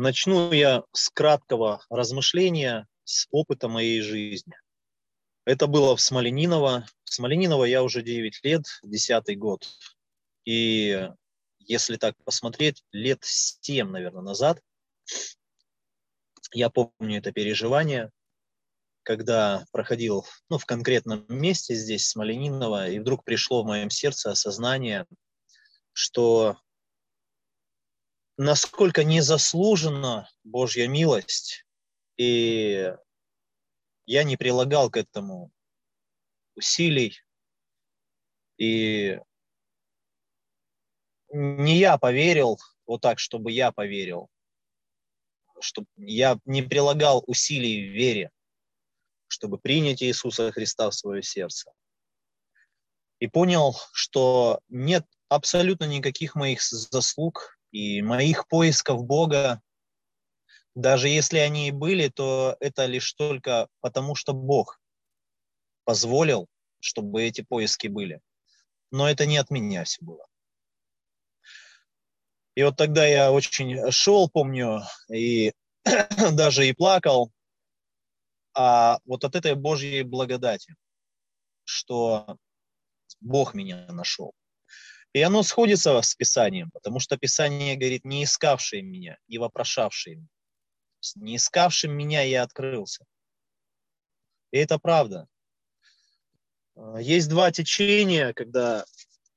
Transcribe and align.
Начну 0.00 0.50
я 0.50 0.84
с 0.92 1.10
краткого 1.10 1.84
размышления, 1.90 2.88
с 3.04 3.26
опыта 3.30 3.68
моей 3.68 4.00
жизни. 4.00 4.54
Это 5.44 5.66
было 5.66 5.94
в 5.94 6.00
Смолениново. 6.00 6.86
В 7.04 7.12
Смолениново 7.12 7.66
я 7.66 7.82
уже 7.82 8.00
9 8.00 8.40
лет, 8.42 8.62
10 8.82 9.38
год. 9.38 9.68
И 10.46 11.06
если 11.58 11.96
так 11.96 12.14
посмотреть, 12.24 12.82
лет 12.92 13.18
7, 13.20 13.90
наверное, 13.90 14.22
назад, 14.22 14.62
я 16.54 16.70
помню 16.70 17.18
это 17.18 17.30
переживание, 17.30 18.10
когда 19.02 19.66
проходил 19.70 20.24
ну, 20.48 20.56
в 20.56 20.64
конкретном 20.64 21.26
месте 21.28 21.74
здесь, 21.74 22.08
Смолениново, 22.08 22.88
и 22.88 23.00
вдруг 23.00 23.22
пришло 23.22 23.62
в 23.62 23.66
моем 23.66 23.90
сердце 23.90 24.30
осознание, 24.30 25.04
что 25.92 26.56
насколько 28.40 29.04
незаслужена 29.04 30.30
Божья 30.44 30.88
милость, 30.88 31.66
и 32.16 32.90
я 34.06 34.24
не 34.24 34.38
прилагал 34.38 34.90
к 34.90 34.96
этому 34.96 35.52
усилий, 36.54 37.20
и 38.56 39.20
не 41.28 41.76
я 41.76 41.98
поверил, 41.98 42.58
вот 42.86 43.02
так, 43.02 43.18
чтобы 43.18 43.52
я 43.52 43.72
поверил, 43.72 44.30
чтобы 45.60 45.88
я 45.98 46.38
не 46.46 46.62
прилагал 46.62 47.22
усилий 47.26 47.90
в 47.90 47.92
вере, 47.92 48.30
чтобы 49.28 49.58
принять 49.58 50.02
Иисуса 50.02 50.50
Христа 50.50 50.88
в 50.88 50.94
свое 50.94 51.22
сердце. 51.22 51.74
И 53.18 53.26
понял, 53.26 53.76
что 53.92 54.60
нет 54.70 55.04
абсолютно 55.28 55.84
никаких 55.84 56.34
моих 56.36 56.62
заслуг 56.62 57.59
и 57.72 58.02
моих 58.02 58.48
поисков 58.48 59.04
Бога, 59.04 59.60
даже 60.74 61.08
если 61.08 61.38
они 61.38 61.68
и 61.68 61.72
были, 61.72 62.08
то 62.08 62.56
это 62.60 62.86
лишь 62.86 63.12
только 63.14 63.68
потому, 63.80 64.14
что 64.14 64.32
Бог 64.32 64.80
позволил, 65.84 66.46
чтобы 66.80 67.22
эти 67.22 67.42
поиски 67.42 67.88
были. 67.88 68.20
Но 68.90 69.08
это 69.08 69.26
не 69.26 69.38
от 69.38 69.50
меня 69.50 69.84
все 69.84 70.04
было. 70.04 70.26
И 72.54 72.62
вот 72.62 72.76
тогда 72.76 73.06
я 73.06 73.32
очень 73.32 73.90
шел, 73.90 74.28
помню, 74.28 74.82
и 75.12 75.52
даже 76.32 76.68
и 76.68 76.72
плакал, 76.72 77.32
а 78.54 78.98
вот 79.04 79.24
от 79.24 79.36
этой 79.36 79.54
Божьей 79.54 80.02
благодати, 80.02 80.74
что 81.64 82.36
Бог 83.20 83.54
меня 83.54 83.86
нашел. 83.92 84.34
И 85.12 85.22
оно 85.22 85.42
сходится 85.42 86.00
с 86.00 86.14
Писанием, 86.14 86.70
потому 86.70 87.00
что 87.00 87.16
Писание 87.16 87.76
говорит, 87.76 88.04
не 88.04 88.24
искавшие 88.24 88.82
меня, 88.82 89.18
не 89.26 89.38
вопрошавшие 89.38 90.16
меня. 90.16 90.28
Не 91.16 91.36
искавшим 91.36 91.92
меня 91.92 92.22
я 92.22 92.42
открылся. 92.42 93.04
И 94.52 94.58
это 94.58 94.78
правда. 94.78 95.26
А, 96.76 97.00
есть 97.00 97.28
два 97.28 97.50
течения, 97.50 98.32
когда 98.34 98.84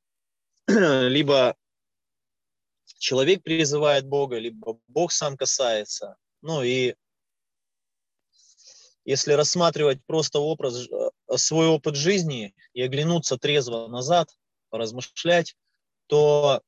либо 0.67 1.55
человек 2.99 3.43
призывает 3.43 4.05
Бога, 4.05 4.37
либо 4.37 4.79
Бог 4.87 5.11
сам 5.11 5.37
касается. 5.37 6.17
Ну 6.41 6.61
и 6.61 6.95
если 9.05 9.33
рассматривать 9.33 10.05
просто 10.05 10.39
образ, 10.39 10.87
э, 10.87 11.37
свой 11.37 11.67
опыт 11.67 11.95
жизни 11.95 12.55
и 12.73 12.81
оглянуться 12.81 13.37
трезво 13.37 13.87
назад, 13.87 14.29
поразмышлять, 14.69 15.55
то 16.07 16.61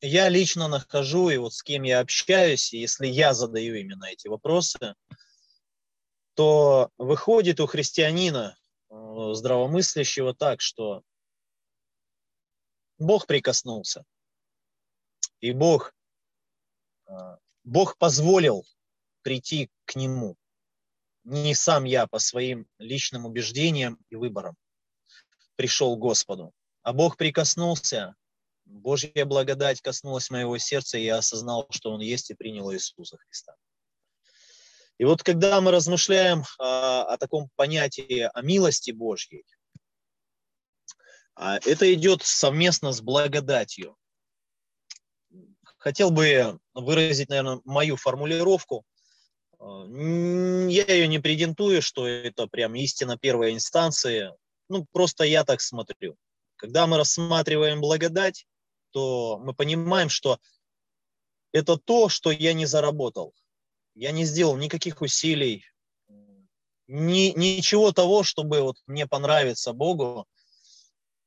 я 0.00 0.28
лично 0.28 0.68
нахожу, 0.68 1.30
и 1.30 1.36
вот 1.36 1.54
с 1.54 1.62
кем 1.62 1.82
я 1.82 2.00
общаюсь, 2.00 2.72
и 2.72 2.78
если 2.78 3.06
я 3.06 3.34
задаю 3.34 3.74
именно 3.74 4.04
эти 4.04 4.28
вопросы, 4.28 4.94
то 6.34 6.90
выходит 6.98 7.60
у 7.60 7.66
христианина 7.66 8.58
э, 8.90 8.94
здравомыслящего 9.32 10.34
так, 10.34 10.60
что 10.60 11.02
Бог 12.98 13.26
прикоснулся, 13.26 14.04
и 15.40 15.52
Бог, 15.52 15.94
э, 17.08 17.12
Бог 17.64 17.96
позволил 17.96 18.66
прийти 19.22 19.70
к 19.86 19.96
Нему. 19.96 20.36
Не 21.24 21.54
сам 21.54 21.84
я 21.84 22.06
по 22.06 22.18
своим 22.18 22.68
личным 22.78 23.26
убеждениям 23.26 23.98
и 24.10 24.14
выборам 24.14 24.56
пришел 25.56 25.96
к 25.96 26.00
Господу, 26.00 26.52
а 26.86 26.92
Бог 26.92 27.16
прикоснулся, 27.16 28.14
Божья 28.64 29.24
благодать 29.24 29.80
коснулась 29.80 30.30
моего 30.30 30.56
сердца, 30.56 30.96
и 30.96 31.02
я 31.02 31.18
осознал, 31.18 31.66
что 31.70 31.90
Он 31.90 32.00
есть, 32.00 32.30
и 32.30 32.34
принял 32.34 32.72
Иисуса 32.72 33.16
Христа. 33.16 33.56
И 34.96 35.04
вот 35.04 35.24
когда 35.24 35.60
мы 35.60 35.72
размышляем 35.72 36.44
о, 36.60 37.02
о 37.02 37.18
таком 37.18 37.50
понятии 37.56 38.30
о 38.32 38.40
милости 38.40 38.92
Божьей, 38.92 39.44
а, 41.34 41.58
это 41.58 41.92
идет 41.92 42.22
совместно 42.22 42.92
с 42.92 43.00
благодатью. 43.00 43.96
Хотел 45.78 46.12
бы 46.12 46.60
выразить, 46.72 47.30
наверное, 47.30 47.60
мою 47.64 47.96
формулировку. 47.96 48.84
А, 49.58 49.86
я 49.88 50.84
ее 50.84 51.08
не 51.08 51.18
претендую, 51.18 51.82
что 51.82 52.06
это 52.06 52.46
прям 52.46 52.76
истина 52.76 53.18
первой 53.18 53.54
инстанции. 53.54 54.30
Ну, 54.68 54.86
просто 54.92 55.24
я 55.24 55.42
так 55.42 55.60
смотрю. 55.60 56.16
Когда 56.66 56.88
мы 56.88 56.96
рассматриваем 56.96 57.80
благодать, 57.80 58.44
то 58.90 59.38
мы 59.38 59.54
понимаем, 59.54 60.08
что 60.08 60.40
это 61.52 61.76
то, 61.76 62.08
что 62.08 62.32
я 62.32 62.54
не 62.54 62.66
заработал. 62.66 63.32
Я 63.94 64.10
не 64.10 64.24
сделал 64.24 64.56
никаких 64.56 65.00
усилий, 65.00 65.64
ни, 66.88 67.38
ничего 67.38 67.92
того, 67.92 68.24
чтобы 68.24 68.62
вот 68.62 68.78
мне 68.88 69.06
понравиться 69.06 69.74
Богу, 69.74 70.26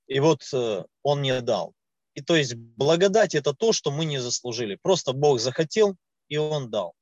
и 0.07 0.19
вот 0.19 0.43
э, 0.51 0.83
Он 1.03 1.21
мне 1.21 1.39
дал. 1.39 1.73
И 2.15 2.21
то 2.21 2.35
есть 2.35 2.55
благодать 2.55 3.33
это 3.33 3.53
то, 3.53 3.71
что 3.71 3.91
мы 3.91 4.03
не 4.03 4.17
заслужили. 4.17 4.77
Просто 4.81 5.13
Бог 5.13 5.39
захотел, 5.39 5.95
и 6.27 6.35
Он 6.35 6.69
дал. 6.69 6.95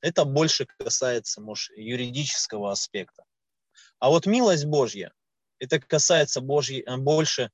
Это 0.00 0.24
больше 0.24 0.64
касается, 0.64 1.42
может, 1.42 1.76
юридического 1.76 2.72
аспекта. 2.72 3.24
А 3.98 4.08
вот 4.08 4.24
милость 4.24 4.64
Божья, 4.64 5.12
это 5.62 5.78
касается 5.78 6.40
Божьей, 6.40 6.82
э, 6.82 6.96
больше 6.96 7.50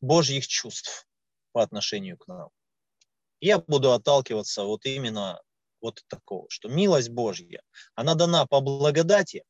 Божьих 0.00 0.46
чувств 0.48 1.06
по 1.52 1.62
отношению 1.62 2.18
к 2.18 2.26
нам. 2.26 2.50
Я 3.40 3.58
буду 3.58 3.92
отталкиваться 3.92 4.64
вот 4.64 4.84
именно 4.84 5.40
вот 5.80 6.02
такого, 6.08 6.46
что 6.50 6.68
милость 6.68 7.10
Божья, 7.10 7.62
она 7.94 8.16
дана 8.16 8.46
по 8.46 8.60
благодати, 8.60 9.44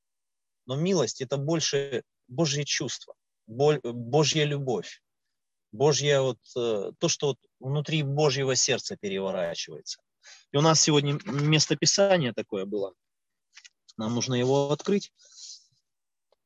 но 0.67 0.77
милость 0.77 1.23
это 1.23 1.39
больше 1.39 2.03
Божье 2.29 2.65
чувство, 2.67 3.15
Божья 3.47 4.45
любовь, 4.45 5.03
Божье 5.73 6.21
вот 6.21 6.39
э, 6.55 6.93
то, 6.99 7.09
что 7.09 7.29
вот 7.29 7.39
внутри 7.61 8.03
Божьего 8.03 8.57
сердца 8.57 8.97
переворачивается. 9.01 10.03
И 10.53 10.59
у 10.59 10.61
нас 10.61 10.83
сегодня 10.83 11.19
место 11.25 11.77
Писания 11.77 12.35
такое 12.35 12.67
было. 12.67 12.93
Нам 13.97 14.15
нужно 14.15 14.35
его 14.35 14.71
открыть. 14.71 15.13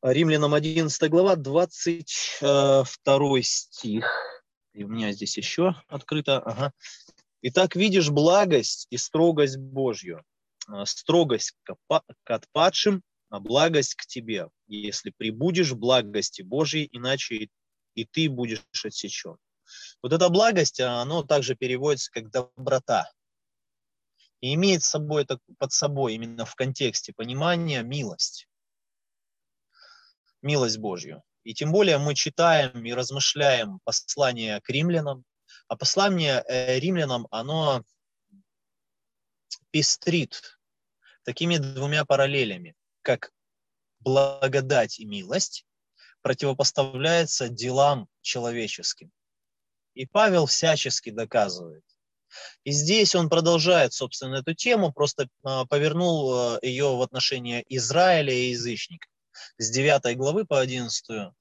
Римлянам 0.02 0.52
11 0.52 1.10
глава, 1.10 1.36
22 1.36 3.42
стих. 3.42 4.10
И 4.74 4.82
у 4.82 4.88
меня 4.88 5.12
здесь 5.12 5.36
еще 5.36 5.76
открыто. 5.86 6.40
Ага. 6.40 6.72
Итак, 7.42 7.76
видишь 7.76 8.10
благость 8.10 8.88
и 8.90 8.96
строгость 8.96 9.58
Божью. 9.58 10.24
А, 10.66 10.86
строгость 10.86 11.54
к 11.64 11.76
отпадшим, 12.24 13.02
а 13.30 13.38
благость 13.38 13.94
к 13.94 14.04
тебе, 14.04 14.48
если 14.66 15.12
прибудешь 15.16 15.72
благости 15.72 16.42
Божьей, 16.42 16.88
иначе 16.90 17.50
и 17.94 18.04
ты 18.04 18.28
будешь 18.28 18.64
отсечен. 18.84 19.36
Вот 20.02 20.12
эта 20.12 20.28
благость, 20.30 20.80
оно 20.80 21.22
также 21.22 21.54
переводится 21.54 22.10
как 22.10 22.28
доброта. 22.28 23.08
И 24.40 24.54
имеет 24.54 24.82
собой, 24.82 25.28
под 25.58 25.72
собой 25.72 26.14
именно 26.14 26.44
в 26.44 26.56
контексте 26.56 27.12
понимания 27.12 27.82
милость 27.82 28.48
милость 30.42 30.78
Божью. 30.78 31.22
И 31.44 31.54
тем 31.54 31.72
более 31.72 31.98
мы 31.98 32.14
читаем 32.14 32.84
и 32.84 32.92
размышляем 32.92 33.80
послание 33.84 34.60
к 34.60 34.68
римлянам, 34.68 35.24
а 35.68 35.76
послание 35.76 36.44
э, 36.46 36.78
римлянам, 36.78 37.26
оно 37.30 37.82
пестрит 39.70 40.58
такими 41.24 41.56
двумя 41.56 42.04
параллелями, 42.04 42.74
как 43.02 43.32
благодать 44.00 45.00
и 45.00 45.04
милость 45.04 45.64
противопоставляется 46.22 47.48
делам 47.48 48.08
человеческим. 48.20 49.10
И 49.94 50.06
Павел 50.06 50.46
всячески 50.46 51.10
доказывает. 51.10 51.84
И 52.64 52.70
здесь 52.70 53.14
он 53.14 53.28
продолжает, 53.28 53.92
собственно, 53.92 54.36
эту 54.36 54.54
тему, 54.54 54.92
просто 54.92 55.28
а, 55.42 55.66
повернул 55.66 56.54
э, 56.54 56.58
ее 56.62 56.96
в 56.96 57.02
отношении 57.02 57.62
Израиля 57.68 58.32
и 58.32 58.50
язычников 58.50 59.11
с 59.58 59.70
9 59.70 60.16
главы 60.16 60.44
по 60.44 60.60
11, 60.60 61.32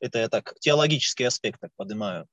это 0.00 0.18
я 0.18 0.28
так 0.28 0.54
теологический 0.60 1.26
аспект 1.26 1.60
так 1.60 1.70
поднимаю. 1.76 2.26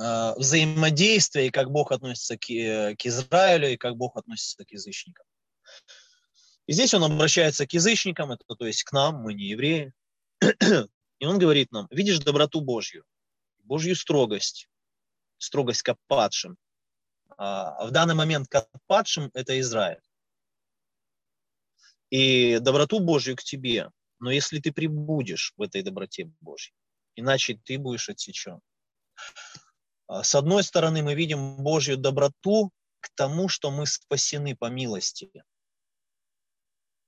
э, 0.00 0.34
взаимодействия, 0.36 1.46
и 1.46 1.50
как 1.50 1.70
Бог 1.70 1.92
относится 1.92 2.38
к, 2.38 2.50
э, 2.50 2.96
к 2.96 3.06
Израилю, 3.06 3.72
и 3.72 3.76
как 3.76 3.96
Бог 3.96 4.16
относится 4.16 4.64
к 4.64 4.70
язычникам. 4.70 5.26
И 6.66 6.72
здесь 6.72 6.94
он 6.94 7.04
обращается 7.04 7.66
к 7.66 7.72
язычникам, 7.74 8.32
это 8.32 8.44
то 8.46 8.66
есть 8.66 8.84
к 8.84 8.92
нам, 8.92 9.16
мы 9.16 9.34
не 9.34 9.44
евреи. 9.44 9.92
И 11.20 11.26
он 11.26 11.38
говорит 11.38 11.70
нам, 11.72 11.86
видишь 11.90 12.18
доброту 12.18 12.60
Божью, 12.60 13.04
Божью 13.58 13.94
строгость, 13.94 14.68
строгость 15.38 15.82
к 15.82 15.96
падшим. 16.06 16.56
А 17.36 17.86
в 17.86 17.90
данный 17.90 18.14
момент 18.14 18.48
к 18.48 18.66
падшим 18.86 19.30
это 19.34 19.58
Израиль. 19.60 20.00
И 22.10 22.58
доброту 22.58 23.00
Божью 23.00 23.36
к 23.36 23.42
тебе. 23.42 23.90
Но 24.20 24.30
если 24.30 24.58
ты 24.58 24.72
прибудешь 24.72 25.52
в 25.56 25.62
этой 25.62 25.82
доброте 25.82 26.30
Божьей, 26.40 26.74
иначе 27.16 27.60
ты 27.64 27.78
будешь 27.78 28.08
отсечен. 28.08 28.60
А, 30.06 30.22
с 30.22 30.34
одной 30.34 30.62
стороны, 30.62 31.02
мы 31.02 31.14
видим 31.14 31.56
Божью 31.56 31.96
доброту 31.96 32.70
к 33.00 33.10
тому, 33.14 33.48
что 33.48 33.70
мы 33.70 33.86
спасены 33.86 34.56
по 34.56 34.66
милости. 34.66 35.30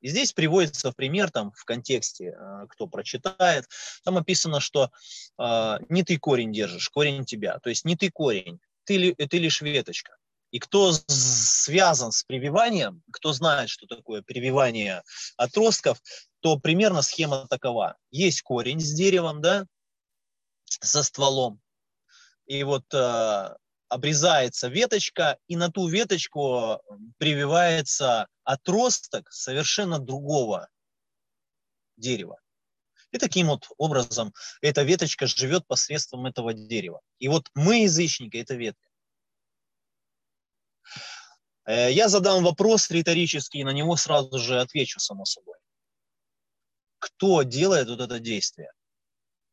И 0.00 0.08
здесь 0.08 0.32
приводится 0.32 0.92
пример, 0.92 1.30
там, 1.30 1.52
в 1.52 1.64
контексте, 1.64 2.32
а, 2.32 2.66
кто 2.66 2.86
прочитает, 2.86 3.66
там 4.04 4.18
описано, 4.18 4.60
что 4.60 4.90
э, 5.38 5.78
не 5.88 6.02
ты 6.02 6.18
корень 6.18 6.52
держишь, 6.52 6.90
корень 6.90 7.24
тебя. 7.24 7.58
То 7.60 7.70
есть 7.70 7.84
не 7.84 7.96
ты 7.96 8.10
корень, 8.10 8.60
ты, 8.84 9.14
ты 9.14 9.38
лишь 9.38 9.62
веточка. 9.62 10.16
И 10.56 10.58
кто 10.58 10.90
связан 11.06 12.12
с 12.12 12.22
прививанием, 12.22 13.02
кто 13.12 13.34
знает, 13.34 13.68
что 13.68 13.86
такое 13.86 14.22
прививание 14.22 15.02
отростков, 15.36 16.00
то 16.40 16.58
примерно 16.58 17.02
схема 17.02 17.46
такова. 17.46 17.98
Есть 18.10 18.40
корень 18.40 18.80
с 18.80 18.90
деревом, 18.94 19.42
да, 19.42 19.66
со 20.64 21.02
стволом. 21.02 21.60
И 22.46 22.64
вот 22.64 22.84
э, 22.94 23.54
обрезается 23.90 24.68
веточка, 24.68 25.36
и 25.46 25.56
на 25.56 25.70
ту 25.70 25.88
веточку 25.88 26.80
прививается 27.18 28.26
отросток 28.42 29.30
совершенно 29.30 29.98
другого 29.98 30.70
дерева. 31.98 32.40
И 33.12 33.18
таким 33.18 33.48
вот 33.48 33.68
образом 33.76 34.32
эта 34.62 34.84
веточка 34.84 35.26
живет 35.26 35.66
посредством 35.66 36.24
этого 36.24 36.54
дерева. 36.54 37.02
И 37.18 37.28
вот 37.28 37.50
мы, 37.54 37.82
язычники, 37.82 38.38
это 38.38 38.54
ветка. 38.54 38.85
Э, 41.66 41.92
я 41.92 42.08
задам 42.08 42.44
вопрос 42.44 42.90
риторический, 42.90 43.60
и 43.60 43.64
на 43.64 43.72
него 43.72 43.96
сразу 43.96 44.38
же 44.38 44.60
отвечу, 44.60 45.00
само 45.00 45.24
собой. 45.24 45.56
Кто 46.98 47.42
делает 47.42 47.88
вот 47.88 48.00
это 48.00 48.20
действие? 48.20 48.72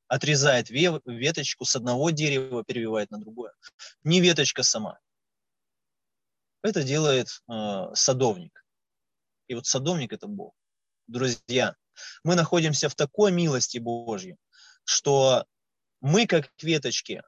Отрезает 0.08 0.70
веточку 0.70 1.66
с 1.66 1.76
одного 1.76 2.12
дерева, 2.12 2.64
перевивает 2.64 3.10
на 3.10 3.18
другое. 3.18 3.54
Не 4.04 4.22
веточка 4.22 4.64
сама. 4.64 5.00
Это 6.62 6.84
делает 6.84 7.42
э, 7.52 7.96
садовник. 7.96 8.64
И 9.48 9.56
вот 9.56 9.66
садовник– 9.66 10.14
это 10.14 10.28
Бог. 10.28 10.54
Друзья, 11.08 11.76
мы 12.24 12.36
находимся 12.36 12.90
в 12.90 12.96
такой 12.96 13.32
милости 13.32 13.80
Божьей, 13.80 14.38
что 14.84 15.46
мы, 16.00 16.28
как 16.28 16.50
веточки, 16.62 17.24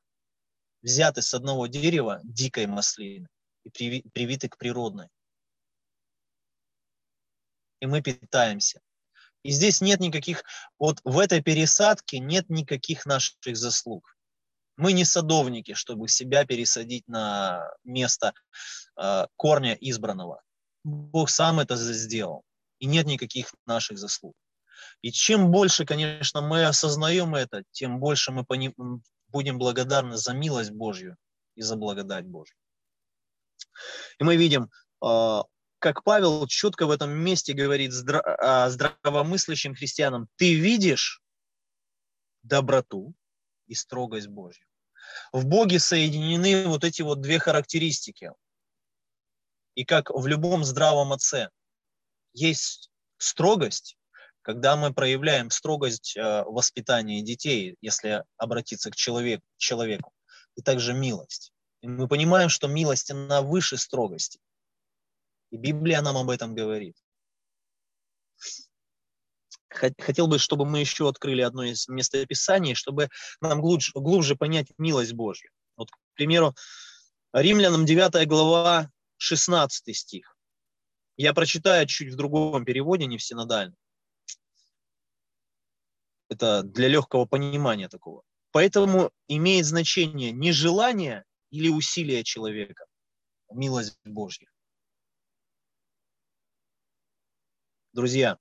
взяты 0.82 1.22
с 1.22 1.34
одного 1.34 1.68
дерева 1.68 2.22
дикой 2.24 2.68
маслины, 2.68 3.28
и 3.66 4.02
привиты 4.10 4.48
к 4.50 4.58
природной. 4.58 5.10
И 7.82 7.88
мы 7.88 8.02
питаемся. 8.02 8.82
И 9.44 9.52
здесь 9.52 9.82
нет 9.82 10.00
никаких, 10.00 10.44
вот 10.80 11.00
в 11.04 11.20
этой 11.20 11.42
пересадке 11.42 12.20
нет 12.20 12.50
никаких 12.50 13.06
наших 13.06 13.36
заслуг. 13.56 14.18
Мы 14.78 14.94
не 14.94 15.06
садовники, 15.06 15.74
чтобы 15.74 16.08
себя 16.08 16.46
пересадить 16.46 17.08
на 17.08 17.72
место 17.84 18.34
э, 19.00 19.28
корня 19.36 19.74
избранного. 19.76 20.42
Бог 20.84 21.30
сам 21.30 21.60
это 21.60 21.76
сделал. 21.76 22.44
И 22.80 22.88
нет 22.88 23.06
никаких 23.06 23.54
наших 23.66 23.98
заслуг. 23.98 24.36
И 25.02 25.12
чем 25.12 25.52
больше, 25.52 25.86
конечно, 25.86 26.42
мы 26.42 26.66
осознаем 26.66 27.36
это, 27.36 27.64
тем 27.72 28.00
больше 28.00 28.32
мы 28.32 28.46
будем 29.28 29.58
благодарны 29.58 30.18
за 30.18 30.34
милость 30.34 30.72
Божью 30.72 31.16
и 31.56 31.62
за 31.62 31.76
благодать 31.76 32.26
Божью. 32.26 32.58
И 34.20 34.24
мы 34.24 34.36
видим, 34.36 34.70
а, 35.02 35.44
как 35.80 36.04
Павел 36.04 36.48
четко 36.48 36.86
в 36.88 36.92
этом 36.92 37.12
месте 37.12 37.54
говорит 37.54 37.92
здравомыслящим 37.92 39.76
христианам, 39.76 40.28
ты 40.36 40.56
видишь 40.56 41.22
доброту 42.44 43.14
и 43.68 43.76
строгость 43.76 44.28
Божью. 44.28 44.66
В 45.32 45.46
Боге 45.46 45.80
соединены 45.80 46.68
вот 46.68 46.84
эти 46.84 47.02
вот 47.02 47.22
две 47.22 47.40
характеристики. 47.40 48.32
И 49.76 49.86
как 49.86 50.10
в 50.10 50.26
любом 50.26 50.64
здравом 50.64 51.14
отце 51.14 51.50
есть 52.34 52.90
строгость, 53.18 53.98
когда 54.42 54.76
мы 54.76 54.94
проявляем 54.94 55.50
строгость 55.50 56.16
э, 56.16 56.44
воспитания 56.44 57.22
детей, 57.22 57.76
если 57.82 58.24
обратиться 58.38 58.92
к 58.92 58.96
человеку, 58.96 59.44
человеку, 59.58 60.14
и 60.56 60.62
также 60.62 60.94
милость. 60.94 61.52
И 61.86 61.88
мы 61.88 62.08
понимаем, 62.08 62.50
что 62.50 62.68
милость, 62.68 63.12
она 63.12 63.44
выше 63.44 63.78
строгости. 63.78 64.40
И 65.52 65.58
Библия 65.58 66.02
нам 66.02 66.18
об 66.18 66.32
этом 66.32 66.56
говорит. 66.56 66.98
Хотел 69.70 70.26
бы, 70.26 70.40
чтобы 70.40 70.66
мы 70.66 70.80
еще 70.80 71.08
открыли 71.08 71.42
одно 71.42 71.64
из 71.64 71.88
местописаний, 71.88 72.74
чтобы 72.74 73.10
нам 73.40 73.62
глубже, 73.62 73.92
глубже 73.94 74.36
понять 74.36 74.66
милость 74.80 75.14
Божью. 75.14 75.52
Вот, 75.78 75.92
к 75.92 75.98
примеру, 76.16 76.56
Римлянам 77.34 77.86
9 77.86 78.28
глава, 78.28 78.90
16 79.18 79.96
стих. 79.96 80.36
Я 81.18 81.36
прочитаю 81.36 81.86
чуть 81.86 82.12
в 82.12 82.16
другом 82.16 82.66
переводе, 82.66 83.06
не 83.06 83.20
в 83.20 83.24
синодальном. 83.24 83.78
Это 86.30 86.64
для 86.64 86.88
легкого 86.88 87.26
понимания 87.26 87.90
такого. 87.90 88.24
Поэтому 88.50 89.12
имеет 89.28 89.68
значение 89.68 90.32
не 90.32 90.52
желание 90.52 91.26
или 91.56 91.70
усилия 91.70 92.24
человека, 92.24 92.86
милость 93.50 93.98
Божья. 94.04 94.50
Друзья, 97.94 98.38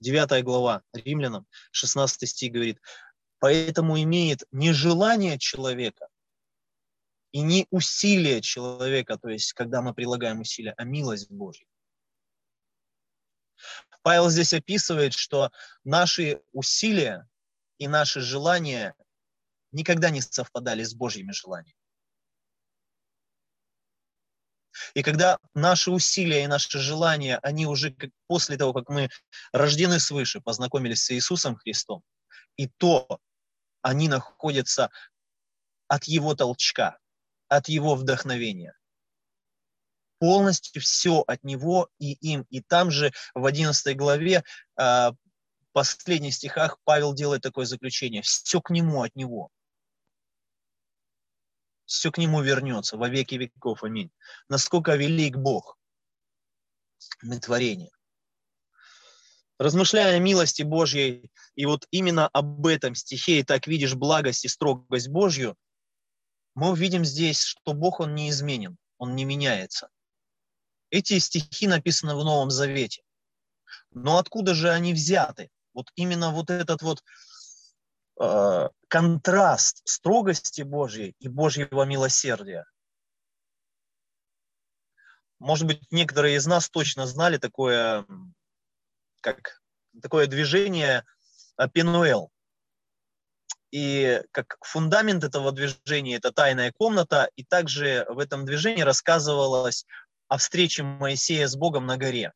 9 0.00 0.42
глава 0.42 0.82
Римлянам, 0.94 1.46
16 1.72 2.28
стих 2.28 2.52
говорит, 2.52 2.80
поэтому 3.40 4.02
имеет 4.02 4.44
не 4.52 4.72
желание 4.72 5.38
человека 5.38 6.08
и 7.32 7.42
не 7.42 7.66
усилие 7.70 8.40
человека, 8.40 9.18
то 9.18 9.28
есть 9.28 9.52
когда 9.52 9.82
мы 9.82 9.92
прилагаем 9.92 10.40
усилия, 10.40 10.72
а 10.78 10.84
милость 10.84 11.30
Божья. 11.30 11.66
Павел 14.00 14.30
здесь 14.30 14.54
описывает, 14.54 15.12
что 15.12 15.52
наши 15.84 16.40
усилия 16.52 17.28
и 17.76 17.86
наши 17.86 18.20
желания 18.20 18.94
никогда 19.72 20.08
не 20.08 20.22
совпадали 20.22 20.84
с 20.84 20.94
Божьими 20.94 21.32
желаниями. 21.32 21.83
И 24.94 25.02
когда 25.02 25.38
наши 25.54 25.90
усилия 25.90 26.44
и 26.44 26.46
наши 26.46 26.78
желания, 26.78 27.38
они 27.42 27.66
уже 27.66 27.90
как, 27.90 28.10
после 28.28 28.56
того, 28.56 28.72
как 28.72 28.88
мы 28.88 29.10
рождены 29.52 29.98
свыше, 29.98 30.40
познакомились 30.40 31.04
с 31.04 31.10
Иисусом 31.10 31.56
Христом, 31.56 32.02
и 32.56 32.68
то 32.68 33.18
они 33.82 34.08
находятся 34.08 34.90
от 35.88 36.04
Его 36.04 36.34
толчка, 36.36 36.98
от 37.48 37.68
Его 37.68 37.96
вдохновения. 37.96 38.76
Полностью 40.20 40.80
все 40.80 41.24
от 41.26 41.42
Него 41.42 41.88
и 41.98 42.12
им. 42.12 42.46
И 42.50 42.62
там 42.62 42.92
же 42.92 43.12
в 43.34 43.44
11 43.44 43.96
главе, 43.96 44.44
э, 44.80 45.10
последних 45.72 46.34
стихах, 46.34 46.78
Павел 46.84 47.14
делает 47.14 47.42
такое 47.42 47.66
заключение. 47.66 48.22
Все 48.22 48.60
к 48.60 48.70
Нему, 48.70 49.02
от 49.02 49.14
Него 49.16 49.50
все 51.86 52.10
к 52.10 52.18
нему 52.18 52.42
вернется 52.42 52.96
во 52.96 53.08
веки 53.08 53.34
веков. 53.34 53.82
Аминь. 53.82 54.10
Насколько 54.48 54.96
велик 54.96 55.36
Бог. 55.36 55.78
Мы 57.22 57.38
творение. 57.38 57.90
Размышляя 59.58 60.16
о 60.16 60.18
милости 60.18 60.62
Божьей, 60.62 61.30
и 61.54 61.66
вот 61.66 61.86
именно 61.90 62.28
об 62.28 62.66
этом 62.66 62.94
стихе, 62.94 63.40
и 63.40 63.44
так 63.44 63.66
видишь 63.66 63.94
благость 63.94 64.44
и 64.44 64.48
строгость 64.48 65.08
Божью, 65.08 65.56
мы 66.54 66.70
увидим 66.70 67.04
здесь, 67.04 67.40
что 67.40 67.72
Бог, 67.72 68.00
Он 68.00 68.14
не 68.14 68.30
изменен, 68.30 68.76
Он 68.98 69.14
не 69.14 69.24
меняется. 69.24 69.88
Эти 70.90 71.18
стихи 71.18 71.66
написаны 71.66 72.14
в 72.14 72.24
Новом 72.24 72.50
Завете. 72.50 73.02
Но 73.90 74.18
откуда 74.18 74.54
же 74.54 74.70
они 74.70 74.92
взяты? 74.92 75.50
Вот 75.72 75.90
именно 75.96 76.30
вот 76.30 76.50
этот 76.50 76.82
вот 76.82 77.02
контраст 78.88 79.82
строгости 79.84 80.62
Божьей 80.62 81.16
и 81.18 81.28
Божьего 81.28 81.82
милосердия. 81.84 82.64
Может 85.40 85.66
быть, 85.66 85.82
некоторые 85.90 86.36
из 86.36 86.46
нас 86.46 86.70
точно 86.70 87.06
знали 87.06 87.36
такое, 87.38 88.06
как, 89.20 89.60
такое 90.00 90.26
движение 90.26 91.04
э, 91.58 91.68
Пенуэл. 91.68 92.30
и 93.70 94.22
как 94.30 94.56
фундамент 94.62 95.24
этого 95.24 95.50
движения 95.50 96.16
это 96.16 96.32
тайная 96.32 96.72
комната, 96.72 97.28
и 97.34 97.44
также 97.44 98.06
в 98.08 98.20
этом 98.20 98.46
движении 98.46 98.82
рассказывалось 98.82 99.84
о 100.28 100.38
встрече 100.38 100.84
Моисея 100.84 101.48
с 101.48 101.56
Богом 101.56 101.84
на 101.84 101.96
горе. 101.96 102.32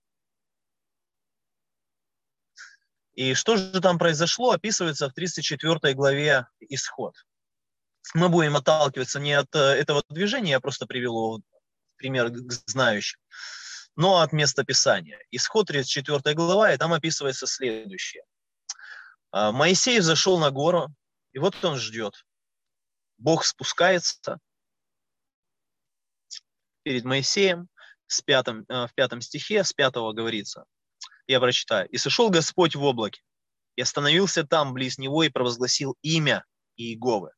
И 3.18 3.34
что 3.34 3.56
же 3.56 3.80
там 3.80 3.98
произошло, 3.98 4.52
описывается 4.52 5.08
в 5.08 5.12
34 5.12 5.92
главе 5.94 6.46
«Исход». 6.60 7.16
Мы 8.14 8.28
будем 8.28 8.54
отталкиваться 8.54 9.18
не 9.18 9.32
от 9.32 9.52
э, 9.56 9.58
этого 9.58 10.04
движения, 10.08 10.52
я 10.52 10.60
просто 10.60 10.86
привел 10.86 11.42
пример 11.96 12.30
к 12.30 12.52
знающим, 12.68 13.18
но 13.96 14.20
от 14.20 14.32
места 14.32 14.62
Писания. 14.62 15.18
Исход 15.32 15.66
34 15.66 16.36
глава, 16.36 16.72
и 16.72 16.76
там 16.76 16.92
описывается 16.92 17.48
следующее. 17.48 18.22
«А, 19.32 19.50
Моисей 19.50 19.98
зашел 19.98 20.38
на 20.38 20.52
гору, 20.52 20.86
и 21.32 21.40
вот 21.40 21.56
он 21.64 21.76
ждет. 21.76 22.24
Бог 23.16 23.44
спускается 23.44 24.38
перед 26.84 27.02
Моисеем 27.02 27.68
с 28.06 28.20
пятым, 28.20 28.64
э, 28.68 28.86
в 28.86 28.94
пятом 28.94 29.22
стихе, 29.22 29.64
с 29.64 29.72
пятого 29.72 30.12
говорится. 30.12 30.66
Я 31.28 31.40
прочитаю. 31.40 31.88
«И 31.90 31.98
сошел 31.98 32.30
Господь 32.30 32.74
в 32.74 32.82
облаке, 32.82 33.20
и 33.76 33.82
остановился 33.82 34.44
там, 34.44 34.72
близ 34.72 34.98
него, 34.98 35.22
и 35.22 35.28
провозгласил 35.28 35.96
имя 36.02 36.44
Иеговы. 36.76 37.30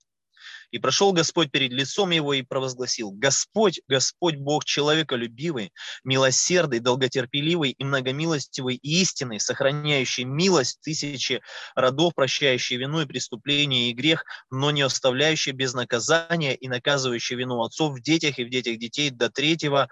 И 0.70 0.78
прошел 0.78 1.12
Господь 1.12 1.50
перед 1.50 1.73
лицом 1.73 2.11
его 2.11 2.32
и 2.32 2.42
провозгласил, 2.42 3.11
Господь, 3.11 3.80
Господь 3.88 4.37
Бог 4.37 4.64
человеколюбивый, 4.64 5.73
милосердный, 6.04 6.78
долготерпеливый 6.78 7.73
и 7.73 7.85
многомилостивый 7.85 8.76
и 8.76 9.00
истинный, 9.02 9.40
сохраняющий 9.40 10.25
милость 10.25 10.80
тысячи 10.80 11.42
родов, 11.75 12.14
прощающий 12.14 12.76
вину 12.76 13.00
и 13.00 13.06
преступление 13.06 13.90
и 13.90 13.92
грех, 13.92 14.25
но 14.50 14.70
не 14.70 14.82
оставляющий 14.82 15.52
без 15.52 15.75
наказания 15.75 16.54
и 16.54 16.68
наказывающий 16.68 17.35
вину 17.35 17.62
отцов 17.62 17.99
в 17.99 18.00
детях 18.00 18.38
и 18.38 18.44
в 18.44 18.50
детях 18.50 18.78
детей 18.78 19.11
до 19.11 19.28
третьего 19.28 19.88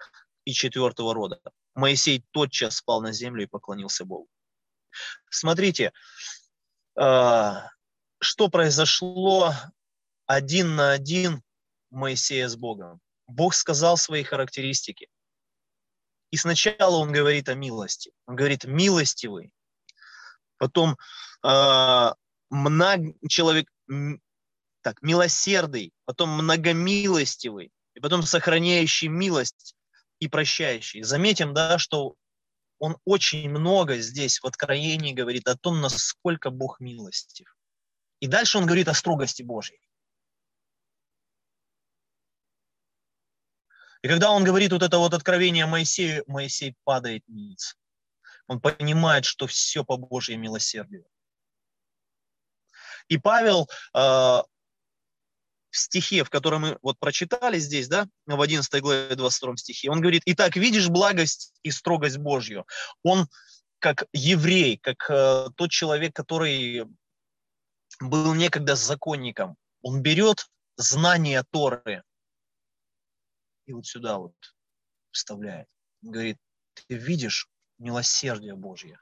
и 0.49 0.55
четвертого 0.55 1.12
рода. 1.12 1.38
Моисей 1.75 2.25
тотчас 2.31 2.76
спал 2.76 3.02
на 3.02 3.12
землю 3.12 3.43
и 3.43 3.47
поклонился 3.47 4.07
Богу. 4.07 4.28
Смотрите, 5.28 5.93
а, 6.97 7.69
что 8.19 8.49
произошло 8.49 9.52
один 10.25 10.75
на 10.75 10.93
один 10.93 11.43
Моисея 11.90 12.49
с 12.49 12.57
Богом. 12.57 13.02
Бог 13.26 13.52
сказал 13.52 13.99
свои 13.99 14.23
характеристики. 14.23 15.09
И 16.31 16.38
сначала 16.38 16.97
он 16.97 17.12
говорит 17.12 17.50
о 17.50 17.55
милости. 17.55 18.11
Он 18.25 18.35
говорит 18.35 18.64
милостивый. 18.64 19.52
Потом 20.57 20.97
э, 21.47 22.12
мног, 22.49 23.00
человек 23.28 23.69
так, 24.81 25.02
милосердный, 25.02 25.93
потом 26.07 26.31
многомилостивый, 26.31 27.71
и 27.95 28.00
потом 28.00 28.23
сохраняющий 28.23 29.09
милость 29.09 29.75
и 30.21 30.29
прощающий. 30.29 31.03
Заметим, 31.03 31.55
да, 31.55 31.79
что 31.79 32.15
он 32.79 32.97
очень 33.05 33.49
много 33.49 33.99
здесь 33.99 34.41
в 34.41 34.47
Откровении 34.47 35.13
говорит 35.13 35.49
о 35.49 35.57
том, 35.57 35.81
насколько 35.81 36.51
Бог 36.51 36.81
милостив. 36.81 37.57
И 38.21 38.27
дальше 38.27 38.59
он 38.59 38.67
говорит 38.67 38.89
о 38.89 38.95
строгости 38.95 39.43
Божьей. 39.43 39.81
И 44.03 44.09
когда 44.09 44.31
он 44.31 44.45
говорит 44.45 44.73
вот 44.73 44.83
это 44.83 44.99
вот 44.99 45.13
откровение 45.13 45.67
Моисею, 45.67 46.23
Моисей 46.29 46.77
падает 46.85 47.25
ниц. 47.27 47.77
Он 48.47 48.61
понимает, 48.61 49.25
что 49.25 49.47
все 49.47 49.85
по 49.85 49.97
Божьей 49.97 50.37
милосердию. 50.37 51.05
И 53.09 53.19
Павел 53.19 53.69
э, 53.95 54.43
в 55.71 55.77
стихе, 55.77 56.25
в 56.25 56.31
котором 56.31 56.63
мы 56.63 56.79
вот 56.83 56.99
прочитали 56.99 57.59
здесь, 57.59 57.89
да, 57.89 58.09
в 58.27 58.41
11 58.41 58.81
главе 58.81 59.15
22 59.15 59.57
стихе, 59.57 59.91
он 59.91 60.01
говорит, 60.01 60.23
«Итак, 60.27 60.57
видишь 60.57 60.89
благость 60.89 61.53
и 61.63 61.71
строгость 61.71 62.19
Божью». 62.19 62.67
Он 63.03 63.27
как 63.79 64.07
еврей, 64.13 64.79
как 64.79 65.09
э, 65.11 65.49
тот 65.57 65.71
человек, 65.71 66.15
который 66.15 66.85
был 68.01 68.35
некогда 68.35 68.75
законником, 68.75 69.57
он 69.83 70.03
берет 70.03 70.49
знание 70.77 71.45
Торы, 71.51 72.03
и 73.67 73.73
вот 73.73 73.87
сюда 73.87 74.19
вот 74.19 74.35
вставляет. 75.11 75.69
Он 76.03 76.11
говорит, 76.11 76.39
ты 76.75 76.95
видишь 76.95 77.49
милосердие 77.79 78.55
Божье. 78.55 79.01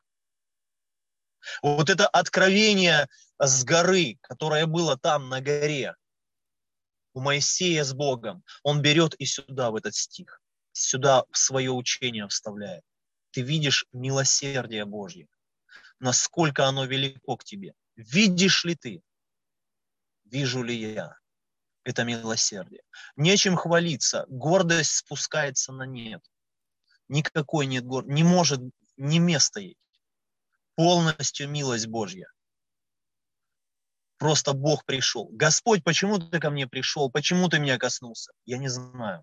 Вот 1.63 1.91
это 1.91 2.09
откровение 2.09 3.09
с 3.39 3.65
горы, 3.65 4.19
которое 4.23 4.67
было 4.67 4.99
там 4.99 5.29
на 5.29 5.41
горе, 5.41 5.95
у 7.17 7.21
Моисея 7.21 7.83
с 7.83 7.95
Богом, 7.95 8.45
он 8.63 8.83
берет 8.83 9.15
и 9.15 9.25
сюда, 9.25 9.71
в 9.71 9.77
этот 9.77 9.95
стих, 9.95 10.43
сюда 10.73 11.25
в 11.31 11.39
свое 11.39 11.71
учение 11.71 12.29
вставляет. 12.29 12.85
Ты 13.31 13.41
видишь 13.41 13.87
милосердие 13.93 14.85
Божье, 14.85 15.27
насколько 15.99 16.67
оно 16.67 16.85
велико 16.85 17.39
к 17.39 17.45
тебе. 17.45 17.73
Видишь 17.97 18.65
ли 18.65 18.77
ты? 18.77 19.03
Вижу 20.25 20.63
ли 20.63 20.77
я? 20.79 21.17
это 21.85 22.03
милосердие. 22.03 22.83
Нечем 23.15 23.57
хвалиться, 23.57 24.27
гордость 24.29 24.97
спускается 24.97 25.73
на 25.73 25.85
нет. 25.85 26.21
Никакой 27.09 27.67
нет 27.67 27.85
гордости, 27.85 28.13
не 28.13 28.25
может, 28.25 28.61
не 28.97 29.21
место 29.21 29.61
ей. 29.61 29.79
Полностью 30.75 31.49
милость 31.49 31.87
Божья. 31.87 32.27
Просто 34.19 34.53
Бог 34.55 34.85
пришел. 34.85 35.29
Господь, 35.31 35.85
почему 35.85 36.19
ты 36.19 36.41
ко 36.41 36.51
мне 36.51 36.67
пришел? 36.67 37.11
Почему 37.11 37.49
ты 37.49 37.59
меня 37.59 37.79
коснулся? 37.79 38.33
Я 38.45 38.59
не 38.59 38.69
знаю. 38.69 39.23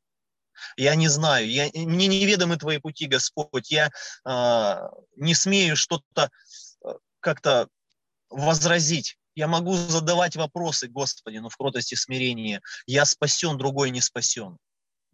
Я 0.77 0.95
не 0.95 1.07
знаю. 1.07 1.49
Я, 1.49 1.69
мне 1.73 2.07
неведомы 2.07 2.57
твои 2.57 2.77
пути, 2.77 3.07
Господь. 3.07 3.71
Я 3.71 3.89
э, 4.25 4.89
не 5.15 5.33
смею 5.33 5.75
что-то 5.75 6.29
э, 6.85 6.89
как-то 7.19 7.67
возразить. 8.29 9.17
Я 9.35 9.47
могу 9.47 9.75
задавать 9.75 10.35
вопросы, 10.35 10.87
Господи, 10.87 11.37
но 11.37 11.49
в 11.49 11.57
кротости 11.57 11.95
смирения. 11.95 12.61
Я 12.85 13.05
спасен, 13.05 13.57
другой 13.57 13.89
не 13.89 14.01
спасен. 14.01 14.57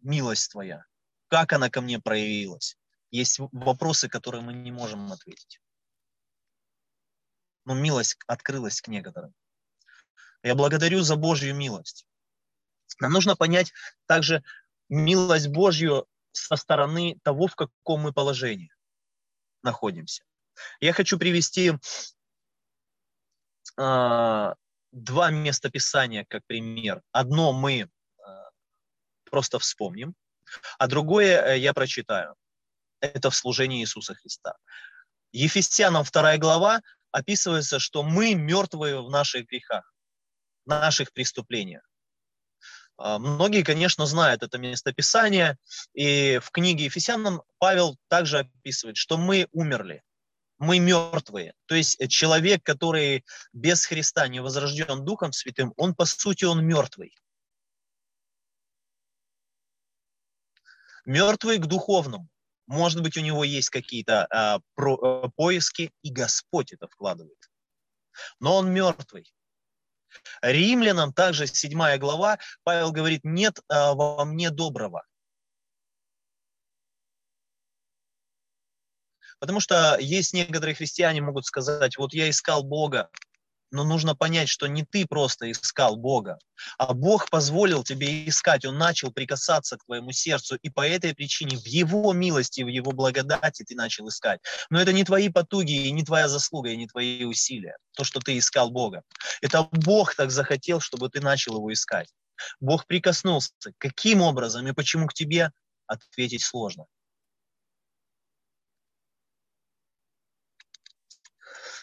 Милость 0.02 0.52
Твоя. 0.52 0.84
Как 1.30 1.54
она 1.54 1.70
ко 1.70 1.80
мне 1.80 2.00
проявилась? 2.00 2.76
Есть 3.12 3.40
вопросы, 3.40 4.10
которые 4.10 4.42
мы 4.42 4.54
не 4.54 4.72
можем 4.72 5.12
ответить. 5.12 5.62
Но 7.66 7.76
милость 7.76 8.18
открылась 8.28 8.82
к 8.82 8.88
некоторым. 8.88 9.34
Я 10.44 10.56
благодарю 10.56 11.02
за 11.02 11.16
Божью 11.16 11.56
милость. 11.56 12.06
Нам 13.00 13.12
нужно 13.12 13.36
понять 13.36 13.72
также 14.06 14.44
милость 14.90 15.48
Божью 15.48 16.08
со 16.32 16.56
стороны 16.56 17.20
того, 17.24 17.48
в 17.48 17.56
каком 17.56 18.02
мы 18.02 18.14
положении 18.14 18.72
находимся. 19.64 20.24
Я 20.80 20.94
хочу 20.94 21.18
привести 21.18 21.74
а, 23.78 24.56
два 24.92 25.32
местописания 25.32 26.26
как 26.28 26.46
пример. 26.46 27.02
Одно 27.12 27.54
мы 27.54 27.90
а, 28.18 28.50
просто 29.26 29.60
вспомним, 29.60 30.16
а 30.78 30.88
другое 30.88 31.42
э, 31.42 31.60
я 31.60 31.74
прочитаю. 31.74 32.36
Это 33.02 33.30
в 33.30 33.36
служении 33.36 33.82
Иисуса 33.82 34.16
Христа. 34.16 34.58
Ефесянам 35.32 36.04
2 36.04 36.38
глава 36.38 36.82
описывается, 37.12 37.80
что 37.80 38.04
мы 38.04 38.34
мертвые 38.36 39.02
в 39.02 39.10
наших 39.10 39.48
грехах, 39.48 39.94
наших 40.70 41.12
преступлениях. 41.12 41.84
А, 42.98 43.20
многие, 43.20 43.64
конечно, 43.64 44.06
знают 44.06 44.44
это 44.44 44.58
местописание, 44.58 45.58
и 45.94 46.40
в 46.42 46.52
книге 46.52 46.86
Ефесянам 46.86 47.42
Павел 47.58 47.98
также 48.08 48.40
описывает, 48.40 48.98
что 48.98 49.18
мы 49.18 49.48
умерли 49.52 50.04
мы 50.60 50.80
мертвые. 50.80 51.54
То 51.66 51.76
есть 51.76 51.98
человек, 52.10 52.62
который 52.64 53.26
без 53.54 53.86
Христа 53.86 54.28
не 54.28 54.42
возрожден 54.42 55.06
Духом 55.06 55.32
Святым, 55.32 55.74
он 55.78 55.96
по 55.96 56.06
сути 56.06 56.46
он 56.46 56.66
мертвый. 56.66 57.16
Мертвый 61.06 61.58
к 61.58 61.66
духовному. 61.66 62.28
Может 62.68 63.02
быть, 63.02 63.18
у 63.18 63.22
него 63.22 63.44
есть 63.44 63.70
какие-то 63.70 64.28
а, 64.30 64.60
про, 64.76 64.96
а, 64.96 65.30
поиски, 65.30 65.92
и 66.04 66.12
Господь 66.12 66.72
это 66.72 66.88
вкладывает. 66.88 67.50
Но 68.40 68.58
он 68.58 68.72
мертвый. 68.72 69.34
Римлянам 70.42 71.14
также 71.14 71.48
седьмая 71.48 71.98
глава, 71.98 72.40
Павел 72.64 72.92
говорит, 72.92 73.22
нет 73.24 73.60
а, 73.68 73.94
во 73.94 74.26
мне 74.26 74.50
доброго. 74.50 75.04
Потому 79.40 79.60
что 79.62 79.98
есть 80.00 80.34
некоторые 80.34 80.76
христиане 80.76 81.22
могут 81.22 81.46
сказать, 81.46 81.98
вот 81.98 82.14
я 82.14 82.30
искал 82.30 82.64
Бога, 82.64 83.10
но 83.72 83.84
нужно 83.84 84.16
понять, 84.16 84.50
что 84.50 84.68
не 84.68 84.84
ты 84.84 85.06
просто 85.06 85.52
искал 85.52 85.96
Бога, 85.96 86.40
а 86.78 86.94
Бог 86.94 87.30
позволил 87.30 87.84
тебе 87.84 88.28
искать, 88.28 88.66
Он 88.66 88.78
начал 88.78 89.12
прикасаться 89.12 89.78
к 89.78 89.86
твоему 89.86 90.12
сердцу, 90.12 90.58
и 90.62 90.70
по 90.70 90.88
этой 90.88 91.14
причине 91.14 91.58
в 91.58 91.66
Его 91.66 92.14
милости, 92.14 92.62
в 92.62 92.68
Его 92.68 92.92
благодати 92.92 93.64
ты 93.64 93.76
начал 93.76 94.08
искать. 94.08 94.40
Но 94.70 94.82
это 94.82 94.94
не 94.94 95.04
твои 95.04 95.30
потуги, 95.30 95.88
и 95.88 95.92
не 95.92 96.04
твоя 96.04 96.28
заслуга, 96.28 96.70
и 96.70 96.78
не 96.78 96.88
твои 96.88 97.26
усилия, 97.26 97.78
то, 97.96 98.04
что 98.04 98.20
ты 98.20 98.38
искал 98.38 98.70
Бога. 98.72 99.04
Это 99.42 99.68
Бог 99.72 100.16
так 100.16 100.32
захотел, 100.32 100.80
чтобы 100.80 101.10
ты 101.10 101.22
начал 101.22 101.56
Его 101.56 101.72
искать. 101.72 102.10
Бог 102.60 102.86
прикоснулся. 102.86 103.52
Каким 103.78 104.22
образом 104.22 104.68
и 104.68 104.74
почему 104.74 105.08
к 105.08 105.14
тебе, 105.14 105.52
ответить 105.88 106.44
сложно. 106.44 106.86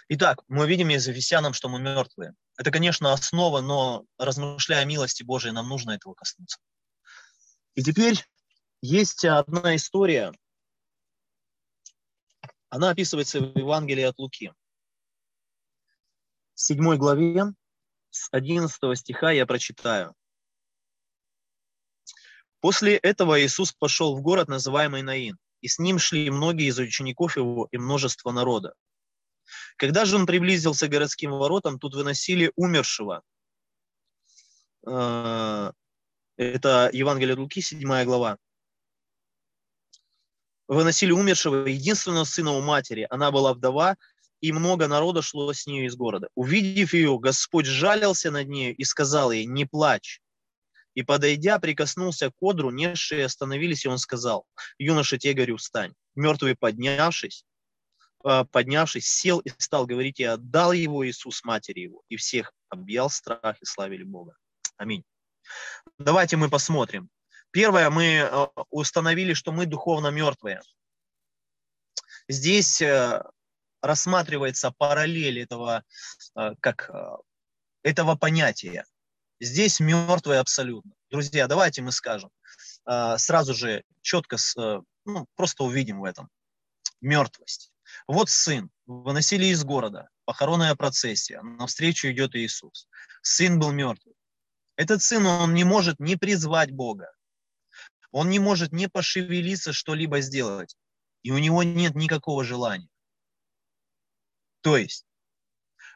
Итак, 0.09 0.45
мы 0.47 0.69
видим 0.69 0.91
из 0.91 1.09
Ефесянам, 1.09 1.53
что 1.53 1.69
мы 1.69 1.81
мертвые. 1.81 2.35
Это, 2.57 2.71
конечно, 2.71 3.13
основа, 3.13 3.61
но 3.61 4.05
размышляя 4.19 4.83
о 4.83 4.85
милости 4.85 5.25
Божией, 5.25 5.53
нам 5.53 5.69
нужно 5.69 5.93
этого 5.93 6.15
коснуться. 6.15 6.59
И 7.75 7.83
теперь 7.83 8.25
есть 8.83 9.25
одна 9.25 9.75
история. 9.75 10.33
Она 12.69 12.91
описывается 12.91 13.41
в 13.41 13.59
Евангелии 13.59 14.05
от 14.05 14.17
Луки. 14.19 14.53
В 16.55 16.61
седьмой 16.61 16.99
главе, 16.99 17.53
с 18.11 18.29
11 18.31 18.99
стиха 18.99 19.33
я 19.33 19.45
прочитаю. 19.45 20.15
После 22.61 22.97
этого 22.97 23.41
Иисус 23.41 23.73
пошел 23.73 24.17
в 24.17 24.23
город, 24.23 24.49
называемый 24.49 25.03
Наин, 25.03 25.37
и 25.61 25.69
с 25.69 25.81
ним 25.81 25.99
шли 25.99 26.31
многие 26.31 26.69
из 26.69 26.79
учеников 26.79 27.37
его 27.37 27.69
и 27.73 27.77
множество 27.77 28.31
народа. 28.31 28.75
Когда 29.77 30.05
же 30.05 30.17
он 30.17 30.27
приблизился 30.27 30.89
к 30.89 30.91
городским 30.91 31.33
воротам, 31.33 31.79
тут 31.79 31.95
выносили 31.95 32.53
умершего. 32.57 33.23
А, 34.87 35.73
это 36.37 36.91
Евангелие 36.93 37.37
Луки, 37.37 37.61
7 37.61 38.05
глава. 38.05 38.39
Выносили 40.69 41.13
умершего 41.13 41.67
единственного 41.67 42.25
сына 42.25 42.53
у 42.53 42.61
матери. 42.61 43.07
Она 43.11 43.31
была 43.31 43.55
вдова, 43.55 43.97
и 44.41 44.53
много 44.53 44.89
народа 44.89 45.23
шло 45.23 45.53
с 45.53 45.67
нее 45.67 45.87
из 45.87 45.97
города. 45.97 46.29
Увидев 46.35 46.93
ее, 46.93 47.19
Господь 47.19 47.67
жалился 47.67 48.31
над 48.31 48.49
нею 48.49 48.75
и 48.77 48.85
сказал 48.85 49.33
ей, 49.33 49.47
не 49.47 49.65
плачь. 49.65 50.21
И, 50.95 51.03
подойдя, 51.03 51.59
прикоснулся 51.59 52.31
к 52.31 52.35
одру, 52.41 52.71
несшие 52.71 53.27
остановились, 53.27 53.85
и 53.85 53.89
он 53.89 53.99
сказал, 53.99 54.47
юноша, 54.79 55.19
тебе 55.19 55.35
говорю, 55.35 55.57
встань. 55.59 55.93
Мертвый, 56.15 56.57
поднявшись, 56.57 57.45
поднявшись, 58.51 59.07
сел 59.07 59.39
и 59.41 59.51
стал 59.59 59.87
говорить, 59.87 60.21
и 60.21 60.25
отдал 60.25 60.73
его 60.73 61.07
Иисус 61.07 61.45
матери 61.45 61.81
его, 61.81 62.03
и 62.09 62.17
всех 62.17 62.53
объял 62.69 63.09
страх 63.11 63.57
и 63.61 63.65
славили 63.65 64.03
Бога. 64.03 64.37
Аминь. 64.77 65.05
Давайте 65.99 66.37
мы 66.37 66.51
посмотрим. 66.51 67.09
Первое, 67.51 67.89
мы 67.91 68.21
а, 68.21 68.51
установили, 68.71 69.33
что 69.33 69.53
мы 69.53 69.67
духовно 69.67 70.09
мертвые. 70.09 70.61
Здесь 72.29 72.83
э, 72.83 73.23
рассматривается 73.81 74.73
параллель 74.77 75.41
этого, 75.41 75.85
э, 76.37 76.51
как, 76.61 76.91
э, 76.91 77.17
этого 77.83 78.17
понятия. 78.17 78.85
Здесь 79.41 79.81
мертвые 79.81 80.41
абсолютно. 80.41 80.93
Друзья, 81.11 81.47
давайте 81.47 81.83
мы 81.83 81.93
скажем, 81.93 82.31
сразу 82.85 83.55
же 83.55 83.85
четко, 84.01 84.39
ну, 85.05 85.27
просто 85.37 85.63
увидим 85.63 86.01
в 86.01 86.05
этом 86.05 86.31
мертвость. 87.01 87.71
Вот 88.07 88.31
сын, 88.31 88.71
выносили 88.87 89.47
из 89.47 89.65
города, 89.65 90.09
похоронная 90.25 90.75
процессия, 90.77 91.43
навстречу 91.43 92.09
идет 92.09 92.35
Иисус. 92.37 92.89
Сын 93.23 93.59
был 93.59 93.73
мертвый. 93.73 94.15
Этот 94.77 95.03
сын, 95.03 95.27
он 95.27 95.55
не 95.55 95.65
может 95.65 95.99
не 95.99 96.17
призвать 96.17 96.71
Бога. 96.71 97.11
Он 98.13 98.31
не 98.31 98.39
может 98.39 98.73
не 98.73 98.89
пошевелиться, 98.89 99.73
что-либо 99.73 100.21
сделать. 100.21 100.77
И 101.23 101.33
у 101.33 101.39
него 101.39 101.63
нет 101.63 101.95
никакого 101.97 102.45
желания. 102.45 102.89
То 104.61 104.77
есть, 104.77 105.05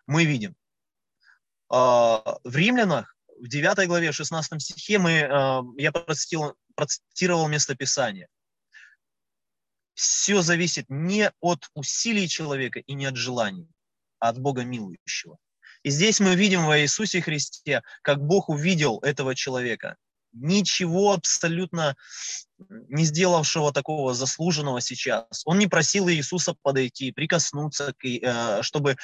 мы 0.06 0.24
видим, 0.24 0.56
а, 1.68 2.38
в 2.42 2.56
Римлянах, 2.56 3.16
в 3.38 3.46
9 3.48 3.86
главе, 3.86 4.10
в 4.10 4.14
16 4.14 4.60
стихе, 4.60 4.98
мы, 4.98 5.22
а, 5.22 5.62
я 5.76 5.92
процитировал, 5.92 6.56
процитировал 6.74 7.46
местописание– 7.48 8.26
все 10.00 10.40
зависит 10.40 10.86
не 10.88 11.30
от 11.40 11.68
усилий 11.74 12.26
человека 12.26 12.80
и 12.80 12.94
не 12.94 13.04
от 13.04 13.16
желаний, 13.16 13.68
а 14.18 14.30
от 14.30 14.38
Бога 14.38 14.64
милующего. 14.64 15.36
И 15.82 15.90
здесь 15.90 16.20
мы 16.20 16.34
видим 16.34 16.64
во 16.64 16.80
Иисусе 16.80 17.20
Христе, 17.20 17.82
как 18.02 18.22
Бог 18.22 18.48
увидел 18.48 18.98
этого 19.00 19.34
человека, 19.34 19.96
ничего 20.32 21.12
абсолютно 21.12 21.96
не 22.88 23.04
сделавшего 23.04 23.72
такого 23.72 24.14
заслуженного 24.14 24.80
сейчас. 24.80 25.42
Он 25.44 25.58
не 25.58 25.66
просил 25.66 26.08
Иисуса 26.08 26.54
подойти, 26.62 27.12
прикоснуться, 27.12 27.94
э, 28.02 28.62
чтобы 28.62 28.96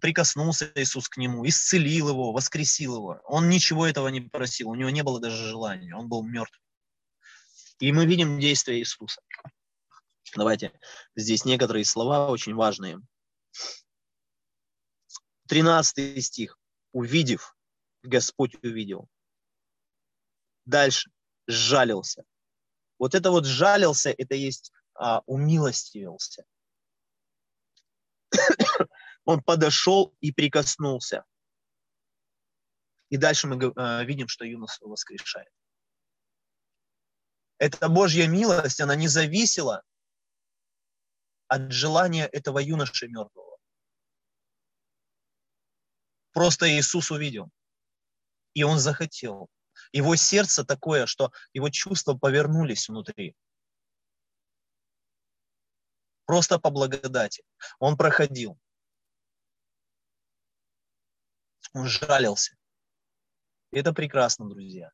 прикоснулся 0.00 0.70
Иисус 0.76 1.08
к 1.08 1.18
нему, 1.18 1.46
исцелил 1.46 2.08
его, 2.08 2.32
воскресил 2.32 2.96
его. 2.96 3.20
Он 3.26 3.50
ничего 3.50 3.86
этого 3.86 4.08
не 4.08 4.22
просил, 4.22 4.70
у 4.70 4.74
него 4.74 4.88
не 4.88 5.02
было 5.02 5.20
даже 5.20 5.48
желания, 5.48 5.94
он 5.94 6.08
был 6.08 6.22
мертв. 6.22 6.58
И 7.80 7.90
мы 7.90 8.06
видим 8.06 8.38
действие 8.38 8.78
Иисуса. 8.78 9.20
Давайте 10.34 10.72
здесь 11.14 11.44
некоторые 11.44 11.84
слова 11.84 12.28
очень 12.30 12.54
важные. 12.54 13.00
13 15.48 16.24
стих. 16.24 16.58
Увидев, 16.92 17.56
Господь 18.02 18.54
увидел. 18.62 19.08
Дальше. 20.64 21.10
Сжалился. 21.46 22.24
Вот 22.98 23.14
это 23.14 23.30
вот 23.30 23.44
сжалился, 23.46 24.14
это 24.16 24.34
есть 24.34 24.72
а, 24.94 25.22
умилостивился. 25.26 26.44
Он 29.24 29.42
подошел 29.42 30.14
и 30.20 30.32
прикоснулся. 30.32 31.24
И 33.10 33.16
дальше 33.16 33.48
мы 33.48 33.72
а, 33.76 34.04
видим, 34.04 34.28
что 34.28 34.44
Юнос 34.44 34.78
воскрешает. 34.80 35.52
Это 37.58 37.88
Божья 37.88 38.26
милость, 38.28 38.80
она 38.80 38.94
не 38.94 39.08
зависела 39.08 39.82
от 41.52 41.70
желания 41.70 42.26
этого 42.28 42.60
юноши 42.60 43.08
мертвого. 43.08 43.58
Просто 46.32 46.66
Иисус 46.66 47.10
увидел, 47.10 47.50
и 48.54 48.62
он 48.62 48.78
захотел. 48.78 49.50
Его 49.92 50.16
сердце 50.16 50.64
такое, 50.64 51.04
что 51.04 51.30
его 51.52 51.68
чувства 51.68 52.14
повернулись 52.14 52.88
внутри. 52.88 53.36
Просто 56.24 56.58
по 56.58 56.70
благодати. 56.70 57.44
Он 57.78 57.98
проходил. 57.98 58.58
Он 61.74 61.86
жалился. 61.86 62.56
И 63.72 63.78
это 63.78 63.92
прекрасно, 63.92 64.48
друзья. 64.48 64.90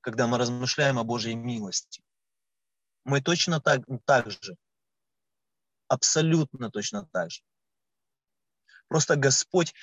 Когда 0.00 0.28
мы 0.28 0.38
размышляем 0.38 0.96
о 0.96 1.02
Божьей 1.02 1.34
милости. 1.34 2.04
Мы 3.02 3.20
точно 3.20 3.60
так, 3.60 3.80
так 4.04 4.30
же 4.30 4.56
абсолютно 5.88 6.70
точно 6.70 7.06
так 7.12 7.30
же. 7.30 7.42
Просто 8.88 9.16
Господь 9.16 9.74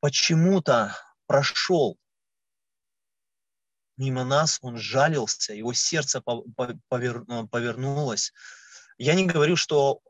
почему-то 0.00 0.96
прошел 1.26 1.98
мимо 3.96 4.24
нас, 4.24 4.58
Он 4.62 4.76
жалился, 4.76 5.54
Его 5.54 5.72
сердце 5.72 6.20
повернулось. 6.20 8.32
Я 8.98 9.14
не 9.14 9.26
говорю, 9.26 9.56
что 9.56 10.00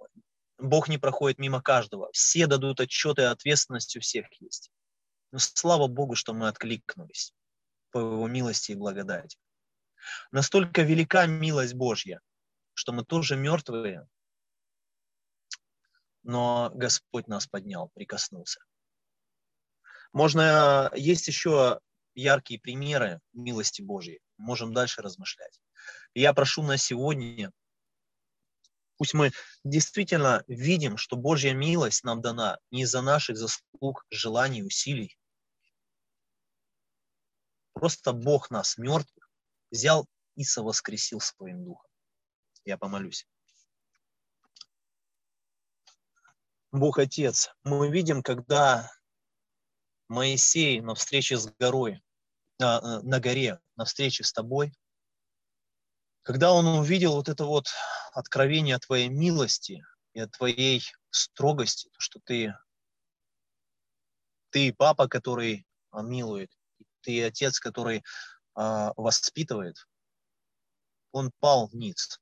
Бог 0.58 0.88
не 0.88 0.98
проходит 0.98 1.38
мимо 1.38 1.62
каждого. 1.62 2.10
Все 2.12 2.46
дадут 2.46 2.80
отчеты, 2.80 3.22
ответственность 3.22 3.96
у 3.96 4.00
всех 4.00 4.26
есть. 4.40 4.70
Но 5.32 5.38
слава 5.38 5.86
Богу, 5.86 6.14
что 6.14 6.34
мы 6.34 6.48
откликнулись 6.48 7.32
по 7.90 7.98
Его 7.98 8.28
милости 8.28 8.72
и 8.72 8.76
благодати. 8.76 9.38
Настолько 10.30 10.82
велика 10.82 11.26
милость 11.26 11.74
Божья, 11.74 12.20
что 12.74 12.92
мы 12.92 13.04
тоже 13.04 13.36
мертвые, 13.36 14.06
но 16.22 16.70
Господь 16.74 17.26
нас 17.28 17.46
поднял, 17.46 17.90
прикоснулся. 17.94 18.60
Можно, 20.12 20.90
есть 20.94 21.28
еще 21.28 21.80
яркие 22.14 22.60
примеры 22.60 23.20
милости 23.32 23.82
Божьей. 23.82 24.20
Можем 24.36 24.72
дальше 24.72 25.02
размышлять. 25.02 25.60
Я 26.14 26.34
прошу 26.34 26.62
на 26.62 26.76
сегодня, 26.76 27.52
пусть 28.96 29.14
мы 29.14 29.30
действительно 29.64 30.44
видим, 30.46 30.96
что 30.96 31.16
Божья 31.16 31.54
милость 31.54 32.04
нам 32.04 32.20
дана 32.20 32.58
не 32.70 32.82
из-за 32.82 33.02
наших 33.02 33.36
заслуг, 33.36 34.04
желаний, 34.10 34.62
усилий. 34.62 35.16
Просто 37.72 38.12
Бог 38.12 38.50
нас, 38.50 38.76
мертвых, 38.76 39.30
взял 39.70 40.06
и 40.36 40.44
совоскресил 40.44 41.20
своим 41.20 41.64
духом. 41.64 41.90
Я 42.64 42.76
помолюсь. 42.76 43.26
Бог 46.72 46.98
Отец, 46.98 47.50
мы 47.64 47.90
видим, 47.90 48.22
когда 48.22 48.92
Моисей 50.08 50.80
на 50.80 50.94
встрече 50.94 51.36
с 51.36 51.46
горой, 51.58 52.00
на, 52.60 53.02
на 53.02 53.18
горе, 53.18 53.60
на 53.74 53.84
встрече 53.84 54.22
с 54.22 54.32
тобой, 54.32 54.72
когда 56.22 56.52
он 56.52 56.66
увидел 56.66 57.14
вот 57.14 57.28
это 57.28 57.44
вот 57.44 57.66
откровение 58.12 58.76
о 58.76 58.80
твоей 58.80 59.08
милости 59.08 59.84
и 60.12 60.20
о 60.20 60.28
твоей 60.28 60.84
строгости, 61.10 61.90
что 61.98 62.20
ты, 62.22 62.54
ты 64.50 64.72
папа, 64.72 65.08
который 65.08 65.66
милует, 65.92 66.52
ты 67.00 67.24
отец, 67.24 67.58
который 67.58 68.04
а, 68.54 68.92
воспитывает, 68.96 69.88
он 71.10 71.32
пал 71.40 71.68
ниц. 71.72 72.20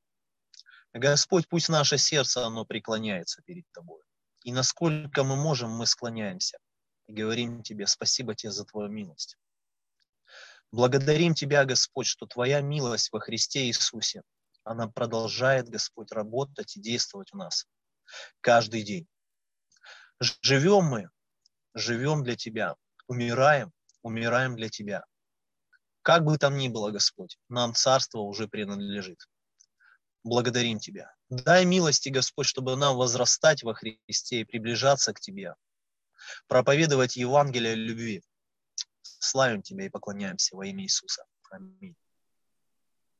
Господь, 0.94 1.48
пусть 1.48 1.68
наше 1.68 1.98
сердце, 1.98 2.46
оно 2.46 2.64
преклоняется 2.64 3.42
перед 3.42 3.70
Тобой. 3.72 4.08
И 4.44 4.53
насколько 4.53 5.24
мы 5.24 5.37
можем, 5.37 5.70
мы 5.70 5.87
склоняемся 5.87 6.59
и 7.07 7.12
говорим 7.12 7.62
Тебе 7.62 7.87
спасибо 7.87 8.35
Тебе 8.35 8.53
за 8.53 8.64
Твою 8.64 8.88
милость. 8.88 9.37
Благодарим 10.70 11.35
Тебя, 11.35 11.64
Господь, 11.64 12.07
что 12.07 12.27
Твоя 12.27 12.61
милость 12.61 13.11
во 13.12 13.20
Христе 13.20 13.66
Иисусе, 13.66 14.22
она 14.64 14.88
продолжает, 14.88 15.68
Господь, 15.68 16.12
работать 16.12 16.77
и 16.77 16.81
действовать 16.81 17.33
в 17.33 17.37
нас 17.37 17.66
каждый 18.40 18.83
день. 18.83 19.07
Живем 20.42 20.85
мы, 20.85 21.11
живем 21.74 22.22
для 22.22 22.37
Тебя, 22.37 22.77
умираем, 23.07 23.72
умираем 24.03 24.57
для 24.57 24.68
Тебя. 24.68 25.05
Как 26.03 26.24
бы 26.24 26.38
там 26.38 26.57
ни 26.57 26.68
было, 26.68 26.90
Господь, 26.90 27.38
нам 27.48 27.74
царство 27.74 28.20
уже 28.20 28.46
принадлежит 28.48 29.27
благодарим 30.24 30.78
Тебя. 30.78 31.14
Дай 31.28 31.64
милости, 31.64 32.09
Господь, 32.09 32.46
чтобы 32.46 32.76
нам 32.76 32.96
возрастать 32.96 33.62
во 33.62 33.74
Христе 33.74 34.40
и 34.40 34.44
приближаться 34.44 35.12
к 35.12 35.20
Тебе, 35.20 35.54
проповедовать 36.46 37.16
Евангелие 37.16 37.74
любви. 37.74 38.22
Славим 39.02 39.62
Тебя 39.62 39.87
и 39.87 39.90
поклоняемся 39.90 40.57
во 40.57 40.66
имя 40.66 40.85
Иисуса. 40.85 41.24
Аминь. 41.50 41.96